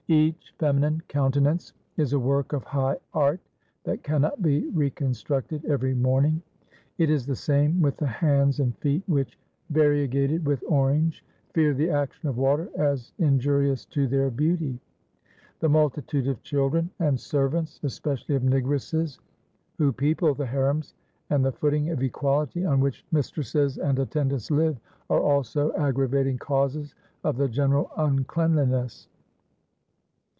Each 0.09 0.53
feminine 0.59 1.01
countenance 1.07 1.71
is 1.95 2.11
a 2.11 2.19
work 2.19 2.51
of 2.51 2.65
high 2.65 2.97
art 3.13 3.39
that 3.85 4.03
cannot 4.03 4.41
be 4.41 4.67
reconstructed 4.71 5.63
every 5.63 5.93
morning. 5.93 6.41
It 6.97 7.09
is 7.09 7.25
the 7.25 7.35
same 7.37 7.79
with 7.81 7.95
the 7.95 8.07
hands 8.07 8.59
and 8.59 8.75
feet, 8.79 9.03
which, 9.07 9.39
variegated 9.69 10.45
with 10.45 10.65
orange, 10.67 11.23
fear 11.53 11.73
the 11.73 11.91
action 11.91 12.27
of 12.27 12.37
water 12.37 12.69
as 12.75 13.13
injurious 13.19 13.85
to 13.85 14.05
their 14.05 14.29
beauty. 14.29 14.81
The 15.61 15.69
multitude 15.69 16.27
of 16.27 16.43
children 16.43 16.89
and 16.99 17.17
servants, 17.17 17.79
especially 17.81 18.35
of 18.35 18.43
negresses, 18.43 19.17
who 19.77 19.93
people 19.93 20.33
the 20.33 20.45
harems, 20.45 20.93
and 21.29 21.45
the 21.45 21.53
footing 21.53 21.89
of 21.89 22.03
equality 22.03 22.65
on 22.65 22.81
which 22.81 23.05
mistresses 23.13 23.77
and 23.77 23.97
attendants 23.97 24.51
live, 24.51 24.77
are 25.09 25.21
also 25.21 25.71
aggravating 25.77 26.37
causes 26.37 26.95
of 27.23 27.37
the 27.37 27.47
general 27.47 27.89
uncleanliness. 27.95 29.07